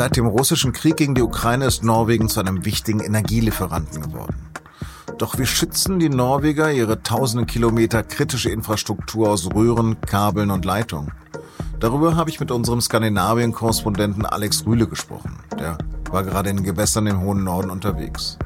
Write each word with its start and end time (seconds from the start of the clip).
Seit 0.00 0.16
dem 0.16 0.24
russischen 0.24 0.72
Krieg 0.72 0.96
gegen 0.96 1.14
die 1.14 1.20
Ukraine 1.20 1.66
ist 1.66 1.84
Norwegen 1.84 2.30
zu 2.30 2.40
einem 2.40 2.64
wichtigen 2.64 3.00
Energielieferanten 3.00 4.00
geworden. 4.00 4.48
Doch 5.18 5.38
wie 5.38 5.44
schützen 5.44 5.98
die 5.98 6.08
Norweger 6.08 6.72
ihre 6.72 7.02
tausenden 7.02 7.46
Kilometer 7.46 8.02
kritische 8.02 8.48
Infrastruktur 8.48 9.28
aus 9.28 9.52
Röhren, 9.54 10.00
Kabeln 10.00 10.50
und 10.52 10.64
Leitungen? 10.64 11.12
Darüber 11.80 12.16
habe 12.16 12.30
ich 12.30 12.40
mit 12.40 12.50
unserem 12.50 12.80
Skandinavien-Korrespondenten 12.80 14.24
Alex 14.24 14.64
Rühle 14.64 14.86
gesprochen. 14.86 15.36
Der 15.58 15.76
war 16.10 16.22
gerade 16.24 16.48
in 16.48 16.56
den 16.56 16.64
Gewässern 16.64 17.06
im 17.06 17.20
hohen 17.20 17.44
Norden 17.44 17.68
unterwegs. 17.68 18.38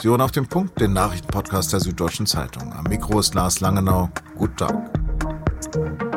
Sie 0.00 0.08
hören 0.08 0.22
auf 0.22 0.32
den 0.32 0.46
Punkt 0.46 0.80
den 0.80 0.94
Nachrichtenpodcast 0.94 1.74
der 1.74 1.80
Süddeutschen 1.80 2.24
Zeitung. 2.24 2.72
Am 2.72 2.84
Mikro 2.84 3.20
ist 3.20 3.34
Lars 3.34 3.60
Langenau. 3.60 4.08
Guten 4.34 4.56
Tag. 4.56 6.09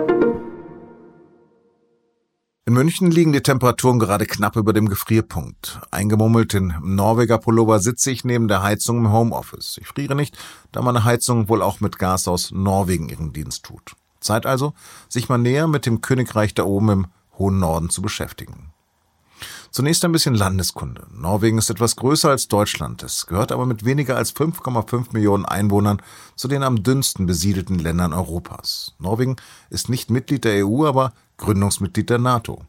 In 2.66 2.76
München 2.76 3.12
liegen 3.12 3.34
die 3.34 3.42
Temperaturen 3.42 4.00
gerade 4.00 4.26
knapp 4.26 4.56
über 4.56 4.72
dem 4.72 4.88
Gefrierpunkt. 4.88 5.82
Eingemummelt 5.92 6.54
in 6.54 6.74
Norweger 6.82 7.38
Pullover 7.38 7.82
sitze 7.82 8.10
ich 8.10 8.24
neben 8.24 8.48
der 8.48 8.64
Heizung 8.64 9.00
im 9.00 9.12
Homeoffice. 9.12 9.78
Ich 9.82 9.88
friere 9.88 10.16
nicht, 10.16 10.38
da 10.72 10.82
meine 10.82 11.04
Heizung 11.04 11.50
wohl 11.50 11.62
auch 11.62 11.82
mit 11.82 12.00
Gas 12.00 12.30
aus 12.30 12.52
Norwegen 12.52 13.10
ihren 13.10 13.34
Dienst 13.34 13.66
tut. 13.66 13.98
Zeit 14.22 14.46
also, 14.46 14.74
sich 15.10 15.28
mal 15.28 15.40
näher 15.40 15.68
mit 15.68 15.86
dem 15.86 16.00
Königreich 16.00 16.54
da 16.54 16.64
oben 16.64 16.90
im 16.90 17.08
hohen 17.38 17.60
Norden 17.60 17.90
zu 17.90 18.02
beschäftigen. 18.02 18.72
Zunächst 19.70 20.06
ein 20.06 20.14
bisschen 20.14 20.36
Landeskunde. 20.36 21.08
Norwegen 21.12 21.58
ist 21.58 21.70
etwas 21.70 21.98
größer 21.98 22.30
als 22.30 22.48
Deutschland. 22.48 23.04
Es 23.04 23.26
gehört 23.26 23.52
aber 23.52 23.66
mit 23.66 23.84
weniger 23.84 24.16
als 24.16 24.34
5,5 24.34 25.08
Millionen 25.12 25.44
Einwohnern 25.46 26.02
zu 26.38 26.48
den 26.48 26.64
am 26.64 26.82
dünnsten 26.82 27.26
besiedelten 27.26 27.80
Ländern 27.80 28.14
Europas. 28.14 28.94
Norwegen 29.00 29.36
ist 29.70 29.90
nicht 29.90 30.10
Mitglied 30.10 30.46
der 30.46 30.66
EU, 30.66 30.86
aber 30.86 31.12
Gründungsmitglied 31.38 32.10
der 32.10 32.20
NATO. 32.20 32.66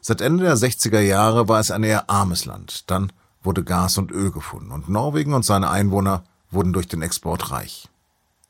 Seit 0.00 0.20
Ende 0.20 0.44
der 0.44 0.56
60er 0.56 1.00
Jahre 1.00 1.48
war 1.48 1.60
es 1.60 1.70
ein 1.70 1.84
eher 1.84 2.10
armes 2.10 2.44
Land. 2.44 2.90
Dann 2.90 3.12
wurde 3.42 3.64
Gas 3.64 3.98
und 3.98 4.10
Öl 4.10 4.30
gefunden 4.30 4.70
und 4.70 4.88
Norwegen 4.88 5.34
und 5.34 5.44
seine 5.44 5.70
Einwohner 5.70 6.24
wurden 6.50 6.72
durch 6.72 6.88
den 6.88 7.02
Export 7.02 7.50
reich. 7.50 7.88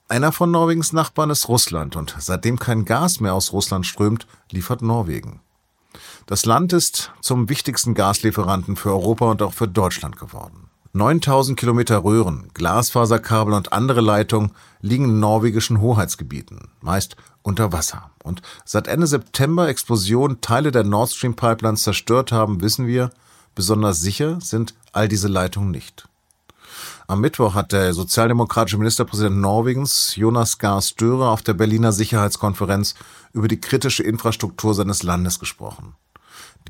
Einer 0.09 0.33
von 0.33 0.51
Norwegens 0.51 0.93
Nachbarn 0.93 1.31
ist 1.31 1.49
Russland 1.49 1.97
und 1.97 2.15
seitdem 2.19 2.59
kein 2.59 2.85
Gas 2.85 3.21
mehr 3.21 3.35
aus 3.35 3.53
Russland 3.53 3.87
strömt, 3.87 4.27
liefert 4.51 4.83
Norwegen. 4.83 5.41
Das 6.27 6.45
Land 6.45 6.73
ist 6.73 7.13
zum 7.21 7.49
wichtigsten 7.49 7.95
Gaslieferanten 7.95 8.77
für 8.77 8.91
Europa 8.91 9.31
und 9.31 9.43
auch 9.43 9.55
für 9.55 9.69
Deutschland 9.69 10.19
geworden. 10.19 10.69
9000 10.95 11.59
Kilometer 11.59 12.05
Röhren, 12.05 12.51
Glasfaserkabel 12.53 13.55
und 13.55 13.73
andere 13.73 14.03
Leitungen 14.03 14.53
liegen 14.83 15.05
in 15.05 15.21
norwegischen 15.21 15.81
Hoheitsgebieten, 15.81 16.69
meist 16.83 17.17
unter 17.41 17.73
Wasser. 17.73 18.11
Und 18.23 18.43
seit 18.67 18.89
Ende 18.89 19.07
September 19.07 19.69
Explosionen 19.69 20.43
Teile 20.43 20.71
der 20.71 20.85
Nord 20.85 21.11
Stream 21.11 21.35
Pipelines 21.35 21.83
zerstört 21.83 22.31
haben, 22.31 22.61
wissen 22.61 22.87
wir, 22.87 23.11
besonders 23.55 24.03
sicher 24.03 24.39
sind 24.43 24.75
all 24.93 25.09
diese 25.09 25.29
Leitungen 25.29 25.71
nicht. 25.71 26.07
Am 27.07 27.23
Mittwoch 27.23 27.55
hat 27.55 27.73
der 27.73 27.95
sozialdemokratische 27.95 28.77
Ministerpräsident 28.77 29.39
Norwegens 29.39 30.15
Jonas 30.17 30.59
Gahr 30.59 30.83
Störe 30.83 31.31
auf 31.31 31.41
der 31.41 31.55
Berliner 31.55 31.93
Sicherheitskonferenz 31.93 32.95
über 33.33 33.49
die 33.49 33.61
kritische 33.61 34.03
Infrastruktur 34.03 34.75
seines 34.75 35.03
Landes 35.03 35.39
gesprochen. 35.39 35.95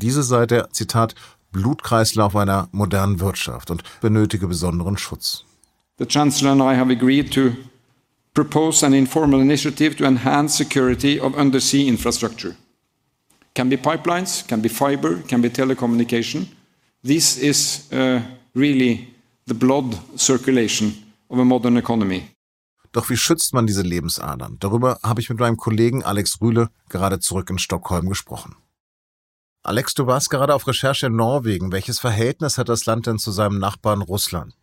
Diese 0.00 0.22
sei 0.22 0.46
der, 0.46 0.70
Zitat, 0.70 1.14
Blutkreislauf 1.52 2.34
einer 2.34 2.68
modernen 2.72 3.20
Wirtschaft 3.20 3.70
und 3.70 3.82
benötige 4.00 4.48
besonderen 4.48 4.96
Schutz. 4.96 5.44
The 5.98 6.06
Chancellor 6.06 6.52
and 6.52 6.62
I 6.62 6.74
have 6.76 6.90
agreed 6.90 7.32
to 7.34 7.52
propose 8.34 8.84
an 8.84 8.94
informal 8.94 9.40
initiative 9.40 9.96
to 9.96 10.04
enhance 10.04 10.56
security 10.56 11.20
of 11.20 11.36
undersea 11.36 11.86
infrastructure. 11.86 12.56
Can 13.54 13.68
be 13.68 13.76
pipelines, 13.76 14.46
can 14.48 14.62
be 14.62 14.68
fiber, 14.68 15.16
can 15.28 15.42
be 15.42 15.50
telecommunication. 15.50 16.46
This 17.04 17.36
is 17.36 17.92
uh, 17.92 18.20
really 18.54 19.08
the 19.46 19.54
blood 19.54 19.94
circulation 20.16 20.94
of 21.28 21.38
a 21.38 21.44
modern 21.44 21.76
economy. 21.76 22.28
Doch 22.92 23.08
wie 23.08 23.16
schützt 23.16 23.54
man 23.54 23.66
diese 23.66 23.82
Lebensadern? 23.82 24.58
Darüber 24.60 24.98
habe 25.02 25.20
ich 25.20 25.30
mit 25.30 25.40
meinem 25.40 25.56
Kollegen 25.56 26.02
Alex 26.02 26.40
Rühle 26.40 26.68
gerade 26.88 27.20
zurück 27.20 27.48
in 27.50 27.58
Stockholm 27.58 28.08
gesprochen. 28.08 28.54
Alex, 29.64 29.94
du 29.94 30.08
warst 30.08 30.28
gerade 30.28 30.54
auf 30.54 30.66
Recherche 30.66 31.06
in 31.06 31.14
Norwegen. 31.14 31.70
Welches 31.70 32.00
Verhältnis 32.00 32.58
hat 32.58 32.68
das 32.68 32.84
Land 32.84 33.06
denn 33.06 33.18
zu 33.18 33.30
seinem 33.30 33.58
Nachbarn 33.58 34.02
Russland? 34.02 34.54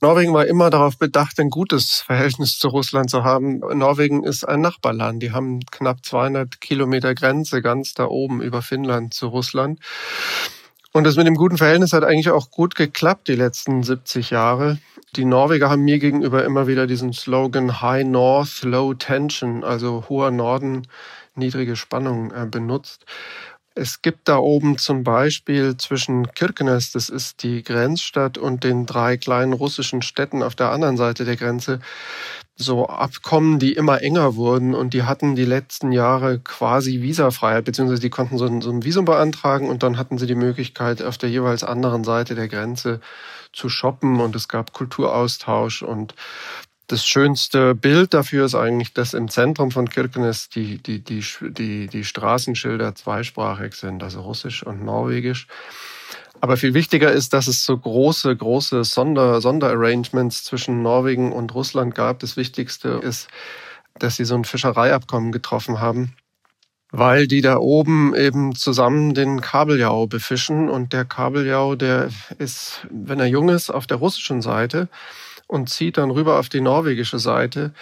Norwegen 0.00 0.34
war 0.34 0.44
immer 0.46 0.70
darauf 0.70 0.98
bedacht, 0.98 1.38
ein 1.38 1.50
gutes 1.50 2.02
Verhältnis 2.04 2.58
zu 2.58 2.66
Russland 2.66 3.10
zu 3.10 3.22
haben. 3.22 3.58
Norwegen 3.58 4.24
ist 4.24 4.42
ein 4.42 4.60
Nachbarland. 4.60 5.22
Die 5.22 5.30
haben 5.30 5.60
knapp 5.70 6.04
200 6.04 6.60
Kilometer 6.60 7.14
Grenze 7.14 7.62
ganz 7.62 7.94
da 7.94 8.06
oben 8.06 8.42
über 8.42 8.60
Finnland 8.60 9.14
zu 9.14 9.28
Russland. 9.28 9.78
Und 10.92 11.04
das 11.04 11.14
mit 11.14 11.28
dem 11.28 11.36
guten 11.36 11.56
Verhältnis 11.56 11.92
hat 11.92 12.02
eigentlich 12.02 12.30
auch 12.30 12.50
gut 12.50 12.74
geklappt 12.74 13.28
die 13.28 13.36
letzten 13.36 13.84
70 13.84 14.30
Jahre. 14.30 14.78
Die 15.14 15.24
Norweger 15.24 15.70
haben 15.70 15.84
mir 15.84 16.00
gegenüber 16.00 16.44
immer 16.44 16.66
wieder 16.66 16.88
diesen 16.88 17.12
Slogan 17.12 17.80
High 17.82 18.04
North, 18.04 18.62
Low 18.64 18.94
Tension, 18.94 19.62
also 19.62 20.06
hoher 20.08 20.32
Norden, 20.32 20.88
niedrige 21.36 21.76
Spannung 21.76 22.32
äh, 22.32 22.46
benutzt. 22.46 23.04
Es 23.80 24.02
gibt 24.02 24.28
da 24.28 24.38
oben 24.38 24.76
zum 24.76 25.04
Beispiel 25.04 25.76
zwischen 25.76 26.32
Kirkenes, 26.32 26.90
das 26.90 27.08
ist 27.08 27.44
die 27.44 27.62
Grenzstadt, 27.62 28.36
und 28.36 28.64
den 28.64 28.86
drei 28.86 29.16
kleinen 29.16 29.52
russischen 29.52 30.02
Städten 30.02 30.42
auf 30.42 30.56
der 30.56 30.72
anderen 30.72 30.96
Seite 30.96 31.24
der 31.24 31.36
Grenze 31.36 31.78
so 32.56 32.88
Abkommen, 32.88 33.60
die 33.60 33.74
immer 33.74 34.02
enger 34.02 34.34
wurden 34.34 34.74
und 34.74 34.94
die 34.94 35.04
hatten 35.04 35.36
die 35.36 35.44
letzten 35.44 35.92
Jahre 35.92 36.40
quasi 36.40 37.02
Visafreiheit, 37.02 37.64
beziehungsweise 37.66 38.02
die 38.02 38.10
konnten 38.10 38.36
so 38.36 38.46
ein, 38.46 38.60
so 38.62 38.70
ein 38.70 38.84
Visum 38.84 39.04
beantragen 39.04 39.68
und 39.68 39.84
dann 39.84 39.96
hatten 39.96 40.18
sie 40.18 40.26
die 40.26 40.34
Möglichkeit, 40.34 41.00
auf 41.00 41.16
der 41.16 41.30
jeweils 41.30 41.62
anderen 41.62 42.02
Seite 42.02 42.34
der 42.34 42.48
Grenze 42.48 43.00
zu 43.52 43.68
shoppen 43.68 44.20
und 44.20 44.34
es 44.34 44.48
gab 44.48 44.72
Kulturaustausch 44.72 45.82
und 45.82 46.16
das 46.88 47.04
schönste 47.04 47.74
Bild 47.74 48.14
dafür 48.14 48.46
ist 48.46 48.54
eigentlich, 48.54 48.94
dass 48.94 49.12
im 49.12 49.28
Zentrum 49.28 49.70
von 49.70 49.88
Kirkenes 49.90 50.48
die, 50.48 50.82
die, 50.82 51.00
die, 51.04 51.22
die, 51.40 51.86
die 51.86 52.04
Straßenschilder 52.04 52.94
zweisprachig 52.94 53.74
sind, 53.74 54.02
also 54.02 54.22
Russisch 54.22 54.62
und 54.62 54.82
Norwegisch. 54.84 55.46
Aber 56.40 56.56
viel 56.56 56.72
wichtiger 56.72 57.12
ist, 57.12 57.34
dass 57.34 57.46
es 57.46 57.64
so 57.64 57.76
große, 57.76 58.34
große 58.34 58.84
Sonder, 58.84 59.40
Sonderarrangements 59.40 60.44
zwischen 60.44 60.82
Norwegen 60.82 61.32
und 61.32 61.54
Russland 61.54 61.94
gab. 61.94 62.20
Das 62.20 62.36
Wichtigste 62.36 62.88
ist, 63.02 63.28
dass 63.98 64.16
sie 64.16 64.24
so 64.24 64.36
ein 64.36 64.44
Fischereiabkommen 64.44 65.30
getroffen 65.30 65.80
haben, 65.80 66.14
weil 66.90 67.26
die 67.26 67.42
da 67.42 67.58
oben 67.58 68.14
eben 68.14 68.54
zusammen 68.54 69.12
den 69.12 69.42
Kabeljau 69.42 70.06
befischen. 70.06 70.70
Und 70.70 70.94
der 70.94 71.04
Kabeljau, 71.04 71.74
der 71.74 72.08
ist, 72.38 72.86
wenn 72.90 73.20
er 73.20 73.26
jung 73.26 73.50
ist, 73.50 73.68
auf 73.68 73.86
der 73.86 73.98
russischen 73.98 74.40
Seite 74.40 74.88
und 75.48 75.68
zieht 75.68 75.98
dann 75.98 76.12
rüber 76.12 76.38
auf 76.38 76.48
die 76.48 76.60
norwegische 76.60 77.18
Seite. 77.18 77.72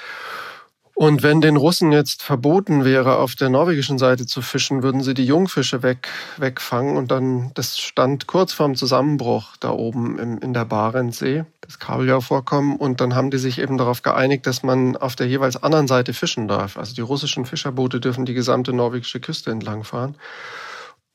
Und 0.98 1.22
wenn 1.22 1.42
den 1.42 1.58
Russen 1.58 1.92
jetzt 1.92 2.22
verboten 2.22 2.86
wäre, 2.86 3.18
auf 3.18 3.34
der 3.34 3.50
norwegischen 3.50 3.98
Seite 3.98 4.24
zu 4.24 4.40
fischen, 4.40 4.82
würden 4.82 5.02
sie 5.02 5.12
die 5.12 5.26
Jungfische 5.26 5.82
weg, 5.82 6.08
wegfangen. 6.38 6.96
Und 6.96 7.10
dann, 7.10 7.50
das 7.52 7.78
stand 7.78 8.26
kurz 8.26 8.54
vorm 8.54 8.76
Zusammenbruch 8.76 9.58
da 9.60 9.72
oben 9.72 10.18
im, 10.18 10.38
in 10.38 10.54
der 10.54 10.64
Barentssee, 10.64 11.44
das 11.60 11.78
Kabeljau-Vorkommen. 11.78 12.76
Und 12.76 13.02
dann 13.02 13.14
haben 13.14 13.30
die 13.30 13.36
sich 13.36 13.58
eben 13.58 13.76
darauf 13.76 14.00
geeinigt, 14.00 14.46
dass 14.46 14.62
man 14.62 14.96
auf 14.96 15.16
der 15.16 15.26
jeweils 15.26 15.62
anderen 15.62 15.86
Seite 15.86 16.14
fischen 16.14 16.48
darf. 16.48 16.78
Also 16.78 16.94
die 16.94 17.02
russischen 17.02 17.44
Fischerboote 17.44 18.00
dürfen 18.00 18.24
die 18.24 18.32
gesamte 18.32 18.72
norwegische 18.72 19.20
Küste 19.20 19.50
entlangfahren. 19.50 20.14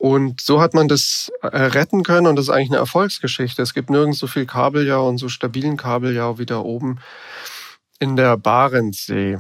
Und 0.02 0.42
so 0.42 0.60
hat 0.60 0.74
man 0.74 0.88
das 0.88 1.32
äh, 1.44 1.48
retten 1.56 2.02
können 2.02 2.26
und 2.26 2.36
das 2.36 2.46
ist 2.46 2.50
eigentlich 2.50 2.72
eine 2.72 2.80
Erfolgsgeschichte. 2.80 3.62
Es 3.62 3.76
gibt 3.76 3.92
nirgends 3.92 4.18
so 4.18 4.26
viel 4.26 4.48
Kabeljau 4.48 5.08
und 5.08 5.20
so 5.20 5.30
stabilen 5.30 5.78
Kabeljau 5.78 6.40
wie 6.40 6.48
da 6.48 6.58
oben 6.58 6.98
in 8.00 8.16
der 8.16 8.36
Barentssee. 8.36 9.38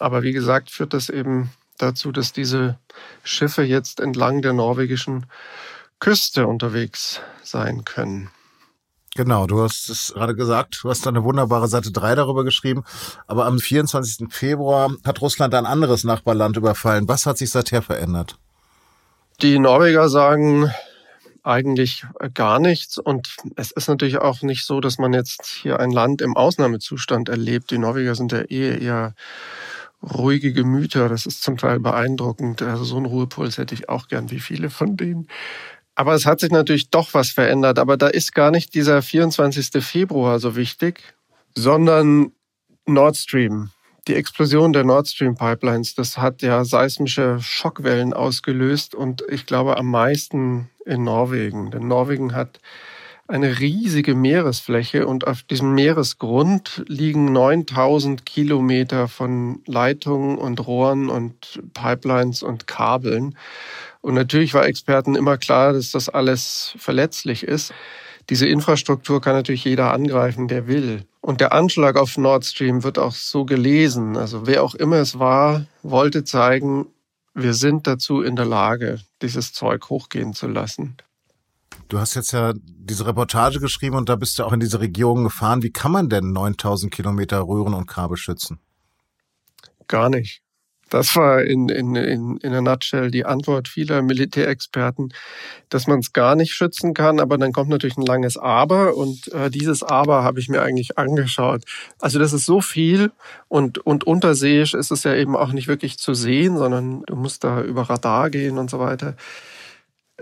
Aber 0.00 0.24
wie 0.24 0.32
gesagt, 0.32 0.72
führt 0.72 0.94
das 0.94 1.10
eben 1.10 1.50
dazu, 1.78 2.10
dass 2.10 2.32
diese 2.32 2.76
Schiffe 3.22 3.62
jetzt 3.62 4.00
entlang 4.00 4.42
der 4.42 4.52
norwegischen 4.52 5.26
Küste 6.00 6.48
unterwegs 6.48 7.20
sein 7.44 7.84
können. 7.84 8.30
Genau, 9.14 9.46
du 9.46 9.62
hast 9.62 9.88
es 9.90 10.12
gerade 10.12 10.34
gesagt, 10.34 10.80
du 10.82 10.90
hast 10.90 11.06
eine 11.06 11.22
wunderbare 11.22 11.68
Seite 11.68 11.92
3 11.92 12.16
darüber 12.16 12.42
geschrieben, 12.42 12.82
aber 13.28 13.46
am 13.46 13.60
24. 13.60 14.26
Februar 14.28 14.90
hat 15.04 15.20
Russland 15.20 15.54
ein 15.54 15.66
anderes 15.66 16.02
Nachbarland 16.02 16.56
überfallen. 16.56 17.06
Was 17.06 17.26
hat 17.26 17.38
sich 17.38 17.50
seither 17.50 17.82
verändert? 17.82 18.40
Die 19.42 19.58
Norweger 19.58 20.10
sagen 20.10 20.70
eigentlich 21.42 22.04
gar 22.34 22.58
nichts. 22.58 22.98
Und 22.98 23.36
es 23.56 23.70
ist 23.70 23.88
natürlich 23.88 24.18
auch 24.18 24.42
nicht 24.42 24.66
so, 24.66 24.80
dass 24.80 24.98
man 24.98 25.14
jetzt 25.14 25.46
hier 25.46 25.80
ein 25.80 25.90
Land 25.90 26.20
im 26.20 26.36
Ausnahmezustand 26.36 27.30
erlebt. 27.30 27.70
Die 27.70 27.78
Norweger 27.78 28.14
sind 28.14 28.32
ja 28.32 28.40
eh 28.40 28.78
eher 28.78 29.14
ruhige 30.02 30.52
Gemüter. 30.52 31.08
Das 31.08 31.24
ist 31.24 31.42
zum 31.42 31.56
Teil 31.56 31.80
beeindruckend. 31.80 32.60
Also 32.60 32.84
so 32.84 32.98
einen 32.98 33.06
Ruhepuls 33.06 33.56
hätte 33.56 33.74
ich 33.74 33.88
auch 33.88 34.08
gern 34.08 34.30
wie 34.30 34.40
viele 34.40 34.68
von 34.68 34.98
denen. 34.98 35.26
Aber 35.94 36.14
es 36.14 36.26
hat 36.26 36.40
sich 36.40 36.50
natürlich 36.50 36.90
doch 36.90 37.14
was 37.14 37.30
verändert. 37.30 37.78
Aber 37.78 37.96
da 37.96 38.08
ist 38.08 38.34
gar 38.34 38.50
nicht 38.50 38.74
dieser 38.74 39.00
24. 39.00 39.82
Februar 39.82 40.38
so 40.38 40.54
wichtig, 40.54 41.14
sondern 41.54 42.32
Nord 42.84 43.16
Stream 43.16 43.70
Die 44.10 44.16
Explosion 44.16 44.72
der 44.72 44.82
Nord 44.82 45.06
Stream 45.06 45.36
Pipelines, 45.36 45.94
das 45.94 46.18
hat 46.18 46.42
ja 46.42 46.64
seismische 46.64 47.38
Schockwellen 47.40 48.12
ausgelöst 48.12 48.92
und 48.92 49.22
ich 49.28 49.46
glaube 49.46 49.76
am 49.76 49.88
meisten 49.88 50.68
in 50.84 51.04
Norwegen. 51.04 51.70
Denn 51.70 51.86
Norwegen 51.86 52.34
hat 52.34 52.58
eine 53.28 53.60
riesige 53.60 54.16
Meeresfläche 54.16 55.06
und 55.06 55.28
auf 55.28 55.44
diesem 55.44 55.76
Meeresgrund 55.76 56.82
liegen 56.88 57.32
9000 57.32 58.26
Kilometer 58.26 59.06
von 59.06 59.62
Leitungen 59.66 60.38
und 60.38 60.66
Rohren 60.66 61.08
und 61.08 61.62
Pipelines 61.72 62.42
und 62.42 62.66
Kabeln. 62.66 63.36
Und 64.00 64.14
natürlich 64.14 64.54
war 64.54 64.66
Experten 64.66 65.14
immer 65.14 65.36
klar, 65.36 65.72
dass 65.72 65.92
das 65.92 66.08
alles 66.08 66.74
verletzlich 66.78 67.44
ist. 67.44 67.72
Diese 68.28 68.48
Infrastruktur 68.48 69.20
kann 69.20 69.34
natürlich 69.34 69.64
jeder 69.64 69.92
angreifen, 69.92 70.48
der 70.48 70.66
will. 70.66 71.04
Und 71.20 71.40
der 71.40 71.52
Anschlag 71.52 71.96
auf 71.96 72.16
Nord 72.16 72.44
Stream 72.44 72.82
wird 72.82 72.98
auch 72.98 73.14
so 73.14 73.44
gelesen. 73.44 74.16
Also 74.16 74.46
wer 74.46 74.62
auch 74.62 74.74
immer 74.74 74.96
es 74.96 75.18
war, 75.18 75.66
wollte 75.82 76.24
zeigen, 76.24 76.86
wir 77.34 77.54
sind 77.54 77.86
dazu 77.86 78.22
in 78.22 78.36
der 78.36 78.46
Lage, 78.46 79.00
dieses 79.22 79.52
Zeug 79.52 79.90
hochgehen 79.90 80.32
zu 80.34 80.48
lassen. 80.48 80.96
Du 81.88 81.98
hast 81.98 82.14
jetzt 82.14 82.32
ja 82.32 82.52
diese 82.56 83.06
Reportage 83.06 83.60
geschrieben 83.60 83.96
und 83.96 84.08
da 84.08 84.16
bist 84.16 84.38
du 84.38 84.44
auch 84.44 84.52
in 84.52 84.60
diese 84.60 84.80
Region 84.80 85.24
gefahren. 85.24 85.62
Wie 85.62 85.72
kann 85.72 85.92
man 85.92 86.08
denn 86.08 86.32
9000 86.32 86.92
Kilometer 86.92 87.40
Röhren 87.40 87.74
und 87.74 87.86
Kabel 87.86 88.16
schützen? 88.16 88.58
Gar 89.88 90.08
nicht. 90.08 90.42
Das 90.90 91.16
war 91.16 91.42
in, 91.42 91.68
in, 91.68 91.94
in, 91.94 92.36
in 92.38 92.54
a 92.54 92.60
nutshell 92.60 93.10
die 93.10 93.24
Antwort 93.24 93.68
vieler 93.68 94.02
Militärexperten, 94.02 95.14
dass 95.68 95.86
man 95.86 96.00
es 96.00 96.12
gar 96.12 96.34
nicht 96.34 96.52
schützen 96.52 96.94
kann. 96.94 97.20
Aber 97.20 97.38
dann 97.38 97.52
kommt 97.52 97.70
natürlich 97.70 97.96
ein 97.96 98.06
langes 98.06 98.36
Aber 98.36 98.96
und 98.96 99.32
äh, 99.32 99.50
dieses 99.50 99.82
Aber 99.82 100.22
habe 100.24 100.40
ich 100.40 100.48
mir 100.48 100.62
eigentlich 100.62 100.98
angeschaut. 100.98 101.62
Also 102.00 102.18
das 102.18 102.32
ist 102.32 102.44
so 102.44 102.60
viel 102.60 103.12
und, 103.48 103.78
und 103.78 104.04
unterseeisch 104.04 104.74
ist 104.74 104.90
es 104.90 105.04
ja 105.04 105.14
eben 105.14 105.36
auch 105.36 105.52
nicht 105.52 105.68
wirklich 105.68 105.98
zu 105.98 106.14
sehen, 106.14 106.58
sondern 106.58 107.02
du 107.06 107.16
musst 107.16 107.44
da 107.44 107.62
über 107.62 107.82
Radar 107.82 108.30
gehen 108.30 108.58
und 108.58 108.68
so 108.68 108.78
weiter 108.80 109.14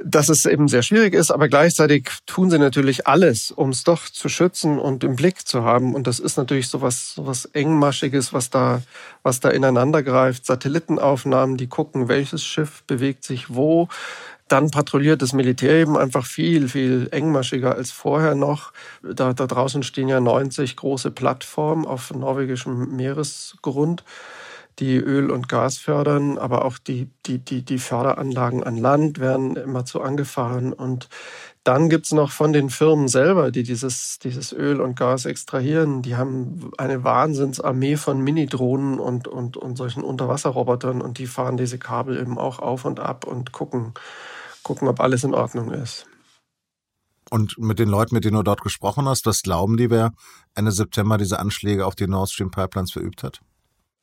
dass 0.04 0.28
es 0.28 0.46
eben 0.46 0.68
sehr 0.68 0.82
schwierig 0.82 1.14
ist, 1.14 1.30
aber 1.30 1.48
gleichzeitig 1.48 2.08
tun 2.26 2.50
sie 2.50 2.58
natürlich 2.58 3.06
alles, 3.06 3.50
um 3.50 3.70
es 3.70 3.84
doch 3.84 4.08
zu 4.08 4.28
schützen 4.28 4.78
und 4.78 5.04
im 5.04 5.16
Blick 5.16 5.46
zu 5.46 5.64
haben. 5.64 5.94
Und 5.94 6.06
das 6.06 6.18
ist 6.18 6.36
natürlich 6.36 6.68
so 6.68 6.82
was, 6.82 7.14
so 7.14 7.26
was 7.26 7.44
engmaschiges, 7.46 8.32
was 8.32 8.50
da, 8.50 8.82
was 9.22 9.40
da 9.40 9.50
ineinander 9.50 10.02
greift. 10.02 10.46
Satellitenaufnahmen, 10.46 11.56
die 11.56 11.68
gucken, 11.68 12.08
welches 12.08 12.44
Schiff 12.44 12.82
bewegt 12.86 13.24
sich 13.24 13.54
wo. 13.54 13.88
Dann 14.48 14.70
patrouilliert 14.70 15.20
das 15.20 15.34
Militär 15.34 15.74
eben 15.74 15.96
einfach 15.98 16.24
viel, 16.24 16.68
viel 16.68 17.08
engmaschiger 17.10 17.74
als 17.74 17.90
vorher 17.90 18.34
noch. 18.34 18.72
Da, 19.02 19.34
da 19.34 19.46
draußen 19.46 19.82
stehen 19.82 20.08
ja 20.08 20.20
90 20.20 20.76
große 20.76 21.10
Plattformen 21.10 21.86
auf 21.86 22.12
norwegischem 22.14 22.96
Meeresgrund 22.96 24.04
die 24.78 24.96
Öl- 24.96 25.30
und 25.30 25.48
Gas 25.48 25.78
fördern, 25.78 26.38
aber 26.38 26.64
auch 26.64 26.78
die, 26.78 27.10
die, 27.26 27.38
die, 27.38 27.64
die 27.64 27.78
Förderanlagen 27.78 28.62
an 28.62 28.76
Land 28.76 29.19
werden 29.19 29.56
immerzu 29.56 30.00
angefahren. 30.00 30.72
Und 30.72 31.08
dann 31.64 31.88
gibt's 31.88 32.12
noch 32.12 32.30
von 32.30 32.52
den 32.52 32.70
Firmen 32.70 33.08
selber, 33.08 33.50
die 33.50 33.64
dieses, 33.64 34.19
dieses 34.20 34.52
Öl 34.52 34.80
und 34.80 34.96
Gas 34.96 35.25
extrahieren, 35.25 36.02
die 36.02 36.16
haben 36.16 36.70
eine 36.78 37.02
Wahnsinnsarmee 37.02 37.96
von 37.96 38.20
Mini-Drohnen 38.22 39.00
und, 39.00 39.26
und, 39.26 39.56
und 39.56 39.76
solchen 39.76 40.04
Unterwasserrobotern 40.04 41.02
und 41.02 41.19
die 41.19 41.26
fahren 41.26 41.56
diese 41.56 41.78
Kabel 41.78 42.19
eben 42.19 42.38
auch 42.38 42.60
auf 42.60 42.84
und 42.84 43.00
ab 43.00 43.26
und 43.26 43.52
gucken, 43.52 43.94
gucken, 44.62 44.88
ob 44.88 45.00
alles 45.00 45.24
in 45.24 45.34
Ordnung 45.34 45.72
ist. 45.72 46.06
Und 47.31 47.58
mit 47.58 47.78
den 47.78 47.88
Leuten, 47.88 48.14
mit 48.14 48.24
denen 48.24 48.36
du 48.36 48.42
dort 48.42 48.62
gesprochen 48.62 49.06
hast, 49.06 49.26
was 49.26 49.42
glauben 49.42 49.76
die, 49.76 49.90
wer 49.90 50.12
Ende 50.54 50.72
September 50.72 51.19
diese 51.19 51.38
Anschläge 51.38 51.84
auf 51.84 51.94
die 51.94 52.06
Nord 52.06 52.31
Stream 52.31 52.50
Pipelines 52.50 52.92
verübt 52.92 53.22
hat? 53.22 53.40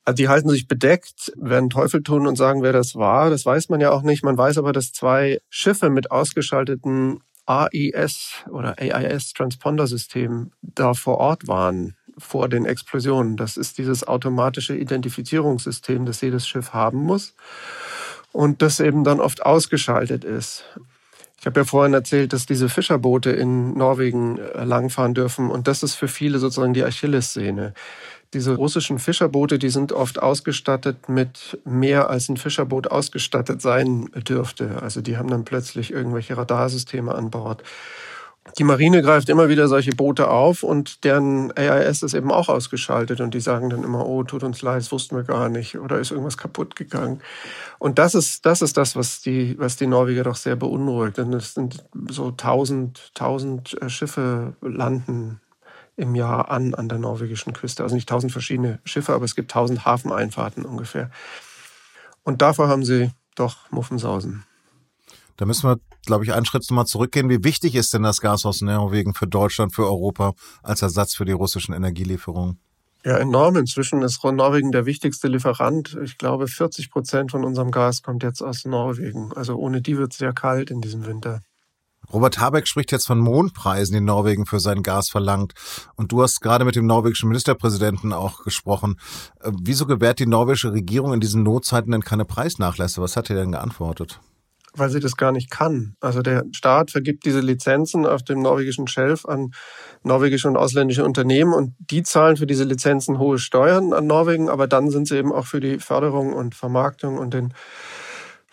Also 0.06 0.16
die 0.16 0.28
halten 0.28 0.48
sich 0.48 0.68
bedeckt, 0.68 1.32
werden 1.36 1.68
Teufel 1.68 2.02
tun 2.02 2.28
und 2.28 2.36
sagen, 2.36 2.62
wer 2.62 2.72
das 2.72 2.94
war. 2.94 3.28
Das 3.28 3.44
weiß 3.44 3.68
man 3.70 3.80
ja 3.80 3.90
auch 3.90 4.02
nicht. 4.02 4.24
Man 4.24 4.38
weiß 4.38 4.56
aber, 4.56 4.72
dass 4.72 4.92
zwei 4.92 5.40
Schiffe 5.50 5.90
mit 5.90 6.12
ausgeschalteten 6.12 7.20
AIS 7.44 8.44
oder 8.48 8.78
AIS 8.78 9.32
Transponder 9.32 9.88
System 9.88 10.52
da 10.62 10.94
vor 10.94 11.18
Ort 11.18 11.48
waren 11.48 11.96
vor 12.18 12.48
den 12.48 12.64
Explosionen. 12.64 13.36
Das 13.36 13.56
ist 13.56 13.78
dieses 13.78 14.06
automatische 14.06 14.76
Identifizierungssystem, 14.76 16.06
das 16.06 16.20
jedes 16.20 16.46
Schiff 16.46 16.72
haben 16.72 17.02
muss 17.02 17.34
und 18.32 18.62
das 18.62 18.80
eben 18.80 19.04
dann 19.04 19.20
oft 19.20 19.44
ausgeschaltet 19.44 20.24
ist. 20.24 20.64
Ich 21.38 21.46
habe 21.46 21.60
ja 21.60 21.64
vorhin 21.64 21.94
erzählt, 21.94 22.32
dass 22.32 22.46
diese 22.46 22.68
Fischerboote 22.68 23.30
in 23.30 23.74
Norwegen 23.74 24.38
äh, 24.38 24.64
langfahren 24.64 25.14
dürfen 25.14 25.50
und 25.50 25.68
das 25.68 25.82
ist 25.82 25.94
für 25.94 26.08
viele 26.08 26.38
sozusagen 26.38 26.74
die 26.74 26.84
Achillessehne. 26.84 27.74
Diese 28.34 28.56
russischen 28.56 28.98
Fischerboote, 28.98 29.58
die 29.58 29.68
sind 29.68 29.92
oft 29.92 30.20
ausgestattet 30.20 31.08
mit 31.08 31.58
mehr 31.64 32.10
als 32.10 32.28
ein 32.28 32.36
Fischerboot 32.36 32.90
ausgestattet 32.90 33.62
sein 33.62 34.10
dürfte. 34.28 34.82
Also 34.82 35.00
die 35.00 35.16
haben 35.16 35.28
dann 35.28 35.44
plötzlich 35.44 35.92
irgendwelche 35.92 36.36
Radarsysteme 36.36 37.14
an 37.14 37.30
Bord. 37.30 37.62
Die 38.58 38.64
Marine 38.64 39.02
greift 39.02 39.28
immer 39.28 39.48
wieder 39.48 39.68
solche 39.68 39.90
Boote 39.90 40.28
auf 40.30 40.62
und 40.62 41.04
deren 41.04 41.52
AIS 41.56 42.02
ist 42.02 42.14
eben 42.14 42.30
auch 42.30 42.48
ausgeschaltet 42.48 43.20
und 43.20 43.34
die 43.34 43.40
sagen 43.40 43.70
dann 43.70 43.82
immer, 43.82 44.06
oh, 44.06 44.22
tut 44.22 44.44
uns 44.44 44.62
leid, 44.62 44.78
das 44.78 44.92
wussten 44.92 45.16
wir 45.16 45.24
gar 45.24 45.48
nicht 45.48 45.78
oder 45.78 45.98
ist 45.98 46.10
irgendwas 46.10 46.38
kaputt 46.38 46.76
gegangen. 46.76 47.20
Und 47.78 47.98
das 47.98 48.14
ist, 48.14 48.46
das 48.46 48.62
ist 48.62 48.76
das, 48.76 48.94
was 48.96 49.20
die, 49.20 49.58
was 49.58 49.76
die 49.76 49.86
Norweger 49.86 50.22
doch 50.22 50.36
sehr 50.36 50.56
beunruhigt. 50.56 51.18
Denn 51.18 51.32
es 51.32 51.54
sind 51.54 51.84
so 52.08 52.30
tausend, 52.30 53.10
tausend 53.14 53.76
äh, 53.82 53.88
Schiffe 53.88 54.54
landen 54.62 55.40
im 55.96 56.14
Jahr 56.14 56.50
an 56.50 56.74
an 56.74 56.88
der 56.88 56.98
norwegischen 56.98 57.52
Küste. 57.52 57.82
Also 57.82 57.94
nicht 57.94 58.08
tausend 58.08 58.32
verschiedene 58.32 58.80
Schiffe, 58.84 59.14
aber 59.14 59.24
es 59.24 59.34
gibt 59.34 59.50
tausend 59.50 59.84
Hafeneinfahrten 59.84 60.64
ungefähr. 60.64 61.10
Und 62.22 62.42
davor 62.42 62.68
haben 62.68 62.84
sie 62.84 63.10
doch 63.34 63.70
Muffensausen. 63.70 64.44
Da 65.36 65.44
müssen 65.44 65.68
wir, 65.68 65.78
glaube 66.06 66.24
ich, 66.24 66.32
einen 66.32 66.46
Schritt 66.46 66.62
nochmal 66.70 66.86
zurückgehen. 66.86 67.28
Wie 67.28 67.44
wichtig 67.44 67.74
ist 67.74 67.92
denn 67.92 68.02
das 68.02 68.20
Gas 68.20 68.46
aus 68.46 68.62
Norwegen 68.62 69.14
für 69.14 69.26
Deutschland, 69.26 69.74
für 69.74 69.84
Europa 69.84 70.34
als 70.62 70.82
Ersatz 70.82 71.14
für 71.14 71.24
die 71.24 71.32
russischen 71.32 71.74
Energielieferungen? 71.74 72.58
Ja, 73.04 73.18
enorm. 73.18 73.56
Inzwischen 73.56 74.02
ist 74.02 74.24
Norwegen 74.24 74.72
der 74.72 74.86
wichtigste 74.86 75.28
Lieferant. 75.28 75.96
Ich 76.02 76.18
glaube, 76.18 76.48
40 76.48 76.90
Prozent 76.90 77.30
von 77.30 77.44
unserem 77.44 77.70
Gas 77.70 78.02
kommt 78.02 78.22
jetzt 78.22 78.42
aus 78.42 78.64
Norwegen. 78.64 79.32
Also 79.34 79.56
ohne 79.56 79.80
die 79.80 79.96
wird 79.96 80.12
es 80.12 80.18
sehr 80.18 80.32
kalt 80.32 80.70
in 80.70 80.80
diesem 80.80 81.06
Winter. 81.06 81.40
Robert 82.12 82.38
Habeck 82.38 82.66
spricht 82.68 82.92
jetzt 82.92 83.06
von 83.06 83.18
Mondpreisen, 83.18 83.94
die 83.94 84.00
Norwegen 84.00 84.46
für 84.46 84.60
sein 84.60 84.82
Gas 84.82 85.10
verlangt. 85.10 85.54
Und 85.96 86.12
du 86.12 86.22
hast 86.22 86.40
gerade 86.40 86.64
mit 86.64 86.76
dem 86.76 86.86
norwegischen 86.86 87.28
Ministerpräsidenten 87.28 88.12
auch 88.12 88.44
gesprochen. 88.44 88.96
Äh, 89.40 89.52
wieso 89.60 89.86
gewährt 89.86 90.18
die 90.18 90.26
norwegische 90.26 90.72
Regierung 90.72 91.12
in 91.12 91.20
diesen 91.20 91.42
Notzeiten 91.42 91.92
denn 91.92 92.02
keine 92.02 92.24
Preisnachlässe? 92.24 93.02
Was 93.02 93.16
hat 93.16 93.30
er 93.30 93.36
denn 93.36 93.52
geantwortet? 93.52 94.20
Weil 94.78 94.90
sie 94.90 95.00
das 95.00 95.16
gar 95.16 95.32
nicht 95.32 95.50
kann. 95.50 95.96
Also 96.00 96.20
der 96.20 96.44
Staat 96.52 96.90
vergibt 96.90 97.24
diese 97.24 97.40
Lizenzen 97.40 98.04
auf 98.04 98.22
dem 98.22 98.42
norwegischen 98.42 98.86
Schelf 98.88 99.24
an 99.24 99.52
norwegische 100.02 100.48
und 100.48 100.58
ausländische 100.58 101.02
Unternehmen 101.02 101.54
und 101.54 101.74
die 101.78 102.02
zahlen 102.02 102.36
für 102.36 102.46
diese 102.46 102.64
Lizenzen 102.64 103.18
hohe 103.18 103.38
Steuern 103.38 103.94
an 103.94 104.06
Norwegen, 104.06 104.50
aber 104.50 104.66
dann 104.66 104.90
sind 104.90 105.08
sie 105.08 105.16
eben 105.16 105.32
auch 105.32 105.46
für 105.46 105.60
die 105.60 105.78
Förderung 105.78 106.34
und 106.34 106.54
Vermarktung 106.54 107.16
und 107.16 107.32
den 107.32 107.54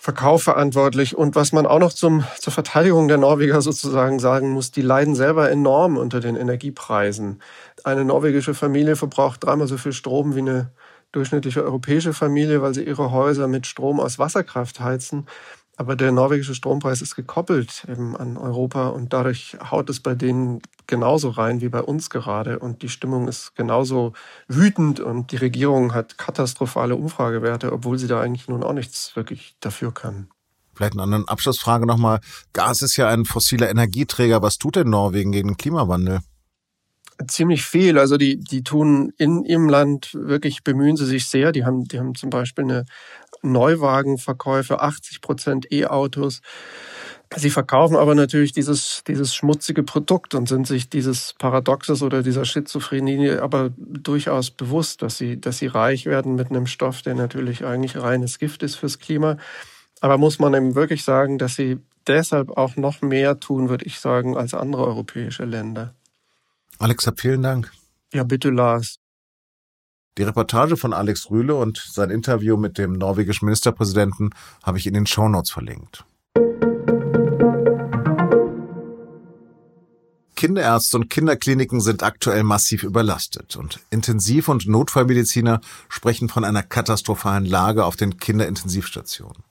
Verkauf 0.03 0.43
verantwortlich. 0.43 1.15
Und 1.15 1.33
was 1.37 1.53
man 1.53 1.65
auch 1.65 1.79
noch 1.79 1.93
zum, 1.93 2.25
zur 2.37 2.51
Verteidigung 2.51 3.07
der 3.07 3.17
Norweger 3.17 3.61
sozusagen 3.61 4.19
sagen 4.19 4.49
muss, 4.49 4.69
die 4.69 4.81
leiden 4.81 5.15
selber 5.15 5.49
enorm 5.49 5.95
unter 5.95 6.19
den 6.19 6.35
Energiepreisen. 6.35 7.41
Eine 7.85 8.03
norwegische 8.03 8.53
Familie 8.53 8.97
verbraucht 8.97 9.45
dreimal 9.45 9.65
so 9.65 9.77
viel 9.77 9.93
Strom 9.93 10.35
wie 10.35 10.39
eine 10.39 10.71
durchschnittliche 11.13 11.63
europäische 11.63 12.11
Familie, 12.11 12.61
weil 12.61 12.73
sie 12.73 12.83
ihre 12.83 13.11
Häuser 13.11 13.47
mit 13.47 13.65
Strom 13.65 14.01
aus 14.01 14.19
Wasserkraft 14.19 14.81
heizen. 14.81 15.25
Aber 15.75 15.95
der 15.95 16.11
norwegische 16.11 16.53
Strompreis 16.53 17.01
ist 17.01 17.15
gekoppelt 17.15 17.85
eben 17.89 18.15
an 18.15 18.37
Europa 18.37 18.89
und 18.89 19.11
dadurch 19.11 19.57
haut 19.71 19.89
es 19.89 19.99
bei 19.99 20.13
denen 20.13 20.61
genauso 20.85 21.29
rein 21.29 21.61
wie 21.61 21.69
bei 21.69 21.81
uns 21.81 22.11
gerade. 22.11 22.59
Und 22.59 22.83
die 22.83 22.89
Stimmung 22.89 23.27
ist 23.27 23.55
genauso 23.55 24.13
wütend 24.47 24.99
und 24.99 25.31
die 25.31 25.37
Regierung 25.37 25.95
hat 25.95 26.19
katastrophale 26.19 26.95
Umfragewerte, 26.95 27.71
obwohl 27.71 27.97
sie 27.97 28.07
da 28.07 28.21
eigentlich 28.21 28.47
nun 28.47 28.63
auch 28.63 28.73
nichts 28.73 29.15
wirklich 29.15 29.55
dafür 29.61 29.91
kann. 29.91 30.27
Vielleicht 30.75 30.93
eine 30.93 31.03
andere 31.03 31.27
Abschlussfrage 31.27 31.87
nochmal. 31.87 32.19
Gas 32.53 32.81
ist 32.81 32.97
ja 32.97 33.09
ein 33.09 33.25
fossiler 33.25 33.69
Energieträger. 33.69 34.41
Was 34.41 34.57
tut 34.57 34.75
denn 34.75 34.89
Norwegen 34.89 35.31
gegen 35.31 35.49
den 35.49 35.57
Klimawandel? 35.57 36.19
Ziemlich 37.27 37.63
viel. 37.63 37.99
Also 37.99 38.17
die, 38.17 38.39
die 38.39 38.63
tun 38.63 39.13
in 39.17 39.45
ihrem 39.45 39.69
Land 39.69 40.13
wirklich, 40.13 40.63
bemühen 40.63 40.97
sie 40.97 41.05
sich 41.05 41.27
sehr. 41.27 41.51
Die 41.51 41.63
haben, 41.63 41.85
die 41.85 41.99
haben 41.99 42.15
zum 42.15 42.31
Beispiel 42.31 42.63
eine 42.63 42.85
Neuwagenverkäufe, 43.43 44.81
80 44.81 45.21
Prozent 45.21 45.71
E-Autos. 45.71 46.41
Sie 47.35 47.49
verkaufen 47.49 47.95
aber 47.95 48.15
natürlich 48.15 48.51
dieses, 48.51 49.03
dieses 49.07 49.33
schmutzige 49.33 49.83
Produkt 49.83 50.35
und 50.35 50.47
sind 50.47 50.67
sich 50.67 50.89
dieses 50.89 51.33
Paradoxes 51.39 52.01
oder 52.01 52.21
dieser 52.21 52.45
Schizophrenie 52.45 53.31
aber 53.31 53.71
durchaus 53.77 54.51
bewusst, 54.51 55.01
dass 55.01 55.17
sie, 55.17 55.39
dass 55.39 55.57
sie 55.57 55.67
reich 55.67 56.05
werden 56.05 56.35
mit 56.35 56.49
einem 56.49 56.67
Stoff, 56.67 57.01
der 57.01 57.15
natürlich 57.15 57.65
eigentlich 57.65 57.97
reines 57.97 58.37
Gift 58.37 58.61
ist 58.61 58.75
fürs 58.75 58.99
Klima. 58.99 59.37
Aber 59.99 60.17
muss 60.17 60.37
man 60.37 60.53
eben 60.53 60.75
wirklich 60.75 61.03
sagen, 61.03 61.37
dass 61.37 61.55
sie 61.55 61.79
deshalb 62.07 62.51
auch 62.51 62.75
noch 62.75 63.01
mehr 63.01 63.39
tun, 63.39 63.69
würde 63.69 63.85
ich 63.85 63.99
sagen, 63.99 64.37
als 64.37 64.53
andere 64.53 64.85
europäische 64.85 65.45
Länder. 65.45 65.93
Alexa, 66.79 67.13
vielen 67.15 67.41
Dank. 67.41 67.71
Ja, 68.13 68.23
bitte, 68.23 68.49
Lars. 68.49 68.99
Die 70.17 70.23
Reportage 70.23 70.77
von 70.77 70.93
Alex 70.93 71.31
Rühle 71.31 71.55
und 71.55 71.83
sein 71.91 72.11
Interview 72.11 72.55
mit 72.55 72.77
dem 72.77 72.93
norwegischen 72.93 73.45
Ministerpräsidenten 73.45 74.29
habe 74.61 74.77
ich 74.77 74.85
in 74.85 74.93
den 74.93 75.07
Shownotes 75.07 75.49
verlinkt. 75.49 76.05
Kinderärzte 80.35 80.97
und 80.97 81.09
Kinderkliniken 81.09 81.81
sind 81.81 82.03
aktuell 82.03 82.43
massiv 82.43 82.83
überlastet 82.83 83.55
und 83.55 83.79
Intensiv- 83.89 84.49
und 84.49 84.67
Notfallmediziner 84.67 85.61
sprechen 85.89 86.29
von 86.29 86.43
einer 86.43 86.61
katastrophalen 86.61 87.45
Lage 87.45 87.85
auf 87.85 87.95
den 87.95 88.17
Kinderintensivstationen. 88.17 89.43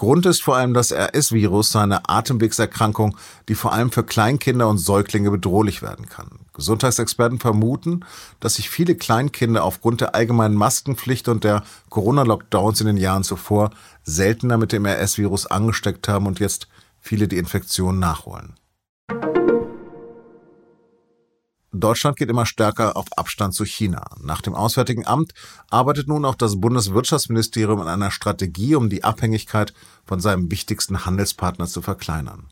Grund 0.00 0.24
ist 0.24 0.42
vor 0.42 0.56
allem 0.56 0.72
das 0.72 0.92
RS-Virus, 0.92 1.76
eine 1.76 2.08
Atemwegserkrankung, 2.08 3.18
die 3.50 3.54
vor 3.54 3.74
allem 3.74 3.92
für 3.92 4.02
Kleinkinder 4.02 4.66
und 4.66 4.78
Säuglinge 4.78 5.30
bedrohlich 5.30 5.82
werden 5.82 6.08
kann. 6.08 6.38
Gesundheitsexperten 6.54 7.38
vermuten, 7.38 8.06
dass 8.40 8.54
sich 8.54 8.70
viele 8.70 8.94
Kleinkinder 8.94 9.62
aufgrund 9.62 10.00
der 10.00 10.14
allgemeinen 10.14 10.54
Maskenpflicht 10.54 11.28
und 11.28 11.44
der 11.44 11.64
Corona-Lockdowns 11.90 12.80
in 12.80 12.86
den 12.86 12.96
Jahren 12.96 13.24
zuvor 13.24 13.72
seltener 14.02 14.56
mit 14.56 14.72
dem 14.72 14.86
RS-Virus 14.86 15.44
angesteckt 15.44 16.08
haben 16.08 16.26
und 16.26 16.40
jetzt 16.40 16.68
viele 16.98 17.28
die 17.28 17.36
Infektion 17.36 17.98
nachholen. 17.98 18.54
Deutschland 21.72 22.16
geht 22.16 22.28
immer 22.28 22.46
stärker 22.46 22.96
auf 22.96 23.06
Abstand 23.16 23.54
zu 23.54 23.64
China. 23.64 24.04
Nach 24.20 24.42
dem 24.42 24.54
Auswärtigen 24.54 25.06
Amt 25.06 25.32
arbeitet 25.70 26.08
nun 26.08 26.24
auch 26.24 26.34
das 26.34 26.60
Bundeswirtschaftsministerium 26.60 27.80
an 27.80 27.88
einer 27.88 28.10
Strategie, 28.10 28.74
um 28.74 28.90
die 28.90 29.04
Abhängigkeit 29.04 29.72
von 30.04 30.20
seinem 30.20 30.50
wichtigsten 30.50 31.04
Handelspartner 31.06 31.66
zu 31.66 31.80
verkleinern. 31.80 32.48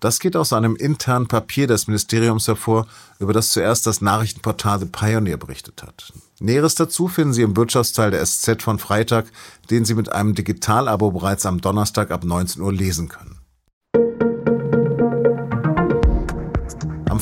Das 0.00 0.20
geht 0.20 0.36
aus 0.36 0.52
einem 0.52 0.76
internen 0.76 1.26
Papier 1.26 1.66
des 1.66 1.88
Ministeriums 1.88 2.46
hervor, 2.46 2.86
über 3.18 3.32
das 3.32 3.50
zuerst 3.50 3.86
das 3.86 4.00
Nachrichtenportal 4.00 4.78
The 4.78 4.86
Pioneer 4.86 5.36
berichtet 5.36 5.82
hat. 5.82 6.12
Näheres 6.38 6.76
dazu 6.76 7.08
finden 7.08 7.32
Sie 7.32 7.42
im 7.42 7.56
Wirtschaftsteil 7.56 8.12
der 8.12 8.24
SZ 8.24 8.62
von 8.62 8.78
Freitag, 8.78 9.26
den 9.70 9.84
Sie 9.84 9.94
mit 9.94 10.12
einem 10.12 10.36
Digitalabo 10.36 11.10
bereits 11.10 11.46
am 11.46 11.60
Donnerstag 11.60 12.12
ab 12.12 12.22
19 12.22 12.62
Uhr 12.62 12.72
lesen 12.72 13.08
können. 13.08 13.37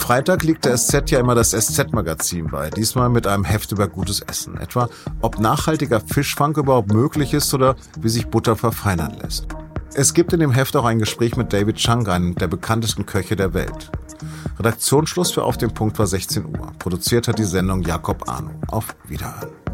Freitag 0.07 0.45
liegt 0.45 0.65
der 0.65 0.77
SZ 0.77 1.11
ja 1.11 1.19
immer 1.19 1.35
das 1.35 1.51
SZ-Magazin 1.51 2.47
bei, 2.47 2.71
diesmal 2.71 3.09
mit 3.09 3.27
einem 3.27 3.43
Heft 3.43 3.73
über 3.73 3.89
gutes 3.89 4.21
Essen. 4.21 4.57
Etwa, 4.57 4.89
ob 5.21 5.41
nachhaltiger 5.41 6.01
Fischfang 6.01 6.55
überhaupt 6.55 6.93
möglich 6.93 7.35
ist 7.35 7.53
oder 7.53 7.75
wie 7.99 8.09
sich 8.09 8.29
Butter 8.29 8.55
verfeinern 8.55 9.17
lässt. 9.21 9.49
Es 9.95 10.15
gibt 10.15 10.33
in 10.33 10.39
dem 10.39 10.53
Heft 10.53 10.77
auch 10.77 10.85
ein 10.85 11.01
Gespräch 11.01 11.37
mit 11.37 11.53
David 11.53 11.75
Chang, 11.79 12.07
einem 12.07 12.37
der 12.37 12.47
bekanntesten 12.47 13.05
Köche 13.05 13.35
der 13.35 13.53
Welt. 13.53 13.91
Redaktionsschluss 14.61 15.33
für 15.33 15.43
Auf 15.43 15.57
dem 15.57 15.75
Punkt 15.75 15.99
war 15.99 16.07
16 16.07 16.45
Uhr. 16.45 16.73
Produziert 16.79 17.27
hat 17.27 17.41
die 17.41 17.45
Sendung 17.45 17.83
Jakob 17.83 18.29
Arno. 18.29 18.53
Auf 18.69 18.95
Wiederhören. 19.09 19.66